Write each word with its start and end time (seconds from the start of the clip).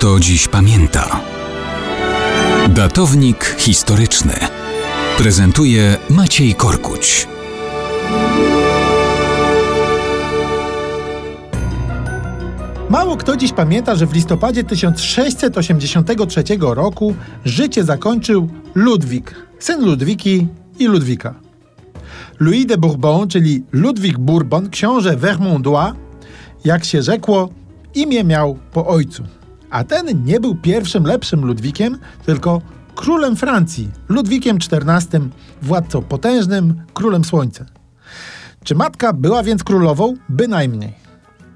kto 0.00 0.20
dziś 0.20 0.48
pamięta. 0.48 1.20
Datownik 2.68 3.56
historyczny 3.58 4.32
prezentuje 5.18 5.96
Maciej 6.10 6.54
Korkuć. 6.54 7.28
Mało 12.90 13.16
kto 13.16 13.36
dziś 13.36 13.52
pamięta, 13.52 13.94
że 13.94 14.06
w 14.06 14.14
listopadzie 14.14 14.64
1683 14.64 16.44
roku 16.60 17.14
życie 17.44 17.84
zakończył 17.84 18.48
Ludwik, 18.74 19.34
syn 19.58 19.84
Ludwiki 19.84 20.46
i 20.78 20.86
Ludwika. 20.86 21.34
Louis 22.38 22.66
de 22.66 22.78
Bourbon, 22.78 23.28
czyli 23.28 23.64
Ludwik 23.72 24.18
Bourbon, 24.18 24.70
książę 24.70 25.16
Vermondois, 25.16 25.92
jak 26.64 26.84
się 26.84 27.02
rzekło, 27.02 27.48
imię 27.94 28.24
miał 28.24 28.58
po 28.72 28.86
ojcu. 28.86 29.39
A 29.70 29.84
ten 29.84 30.24
nie 30.24 30.40
był 30.40 30.54
pierwszym 30.54 31.04
lepszym 31.04 31.44
Ludwikiem, 31.44 31.98
tylko 32.26 32.62
królem 32.94 33.36
Francji, 33.36 33.88
Ludwikiem 34.08 34.56
XIV, 34.56 35.20
władcą 35.62 36.02
potężnym, 36.02 36.82
królem 36.94 37.24
słońca. 37.24 37.64
Czy 38.64 38.74
matka 38.74 39.12
była 39.12 39.42
więc 39.42 39.64
królową? 39.64 40.14
Bynajmniej. 40.28 40.92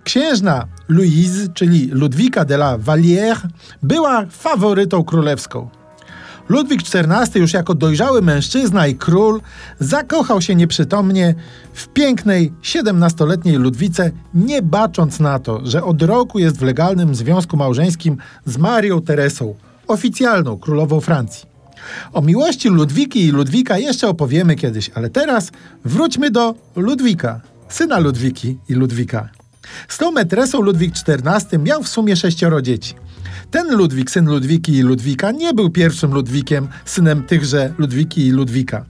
Księżna 0.05 0.67
Louise, 0.89 1.49
czyli 1.55 1.87
Ludwika 1.87 2.45
de 2.45 2.55
la 2.55 2.79
Vallière, 2.79 3.49
była 3.83 4.27
faworytą 4.27 5.05
królewską. 5.05 5.69
Ludwik 6.49 6.81
XIV 6.81 7.41
już 7.41 7.53
jako 7.53 7.75
dojrzały 7.75 8.23
mężczyzna 8.23 8.87
i 8.87 8.95
król 8.95 9.41
zakochał 9.81 10.41
się 10.41 10.55
nieprzytomnie 10.55 11.35
w 11.73 11.89
pięknej, 11.89 12.53
17-letniej 12.63 13.57
Ludwice, 13.57 14.11
nie 14.35 14.63
bacząc 14.63 15.21
na 15.21 15.39
to, 15.39 15.61
że 15.67 15.85
od 15.85 16.03
roku 16.03 16.39
jest 16.39 16.59
w 16.59 16.63
legalnym 16.63 17.15
związku 17.15 17.57
małżeńskim 17.57 18.17
z 18.47 18.59
Marią 18.59 19.03
Teresą, 19.03 19.55
oficjalną 19.87 20.59
królową 20.59 21.01
Francji. 21.01 21.55
O 22.13 22.23
miłości 22.23 22.69
Ludwiki 22.69 23.25
i 23.25 23.31
Ludwika 23.31 23.79
jeszcze 23.79 24.09
opowiemy 24.09 24.57
kiedyś, 24.57 24.91
ale 24.95 25.11
teraz 25.11 25.51
wróćmy 25.85 26.31
do 26.31 26.55
Ludwika, 26.77 27.41
syna 27.69 27.99
Ludwiki 27.99 28.59
i 28.69 28.75
Ludwika. 28.75 29.29
Z 29.89 29.99
tą 29.99 30.13
metresą 30.13 30.61
Ludwik 30.61 30.95
XIV 31.09 31.59
miał 31.59 31.83
w 31.83 31.89
sumie 31.89 32.17
sześcioro 32.17 32.63
dzieci. 32.63 32.95
Ten 33.55 33.77
Ludwik, 33.77 34.11
syn 34.11 34.27
Ludwiki 34.27 34.73
i 34.73 34.83
Ludwika, 34.83 35.33
nie 35.33 35.55
był 35.55 35.71
pierwszym 35.71 36.15
Ludwikiem, 36.15 36.69
synem 36.85 37.23
tychże 37.23 37.75
Ludwiki 37.79 38.27
i 38.27 38.31
Ludwika. 38.31 38.85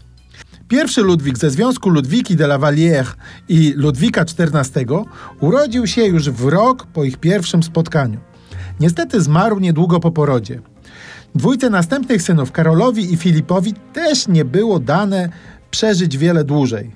Pierwszy 0.69 1.03
Ludwik 1.03 1.39
ze 1.39 1.51
związku 1.51 1.91
Ludwiki 1.91 2.37
de 2.37 2.45
la 2.45 2.59
Vallière 2.59 3.15
i 3.49 3.73
Ludwika 3.77 4.21
XIV 4.21 5.05
urodził 5.41 5.87
się 5.87 6.05
już 6.05 6.31
w 6.31 6.45
rok 6.45 6.87
po 6.87 7.05
ich 7.05 7.17
pierwszym 7.17 7.63
spotkaniu. 7.63 8.21
Niestety 8.81 9.21
zmarł 9.21 9.61
niedługo 9.61 10.01
po 10.01 10.11
porodzie. 10.11 10.61
Dwójce 11.35 11.71
następnych 11.71 12.23
synów, 12.23 12.53
Karolowi 12.53 13.13
i 13.13 13.17
Filipowi, 13.17 13.75
też 13.93 14.29
nie 14.29 14.45
było 14.45 14.79
dane 14.79 15.29
przeżyć 15.71 16.19
wiele 16.19 16.45
dłużej. 16.45 16.91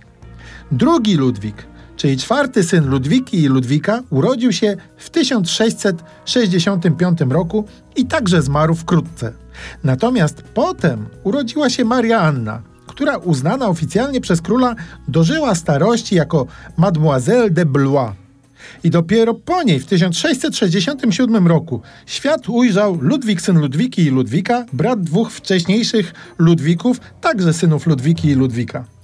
Drugi 0.72 1.14
Ludwik, 1.14 1.66
czyli 1.98 2.16
czwarty 2.16 2.64
syn 2.64 2.86
Ludwiki 2.86 3.42
i 3.42 3.48
Ludwika, 3.48 4.02
urodził 4.10 4.52
się 4.52 4.76
w 4.96 5.10
1665 5.10 7.20
roku 7.20 7.64
i 7.96 8.06
także 8.06 8.42
zmarł 8.42 8.74
wkrótce. 8.74 9.32
Natomiast 9.84 10.42
potem 10.54 11.06
urodziła 11.24 11.70
się 11.70 11.84
Maria 11.84 12.20
Anna, 12.20 12.62
która 12.86 13.16
uznana 13.16 13.68
oficjalnie 13.68 14.20
przez 14.20 14.40
króla 14.40 14.74
dożyła 15.08 15.54
starości 15.54 16.14
jako 16.14 16.46
Mademoiselle 16.76 17.50
de 17.50 17.66
Blois. 17.66 18.10
I 18.84 18.90
dopiero 18.90 19.34
po 19.34 19.62
niej 19.62 19.80
w 19.80 19.86
1667 19.86 21.46
roku 21.46 21.80
świat 22.06 22.48
ujrzał 22.48 22.98
Ludwik, 23.00 23.40
syn 23.40 23.60
Ludwiki 23.60 24.02
i 24.02 24.10
Ludwika, 24.10 24.64
brat 24.72 25.00
dwóch 25.00 25.32
wcześniejszych 25.32 26.14
Ludwików, 26.38 27.00
także 27.20 27.52
synów 27.52 27.86
Ludwiki 27.86 28.28
i 28.28 28.34
Ludwika. 28.34 28.97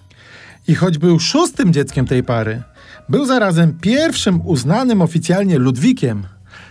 I 0.68 0.74
choć 0.74 0.98
był 0.98 1.20
szóstym 1.20 1.72
dzieckiem 1.72 2.06
tej 2.06 2.22
pary, 2.22 2.62
był 3.08 3.26
zarazem 3.26 3.78
pierwszym 3.80 4.46
uznanym 4.46 5.02
oficjalnie 5.02 5.58
Ludwikiem, 5.58 6.26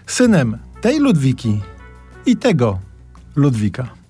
synem 0.07 0.57
tej 0.81 0.99
Ludwiki 0.99 1.61
i 2.25 2.37
tego 2.37 2.79
Ludwika. 3.35 4.02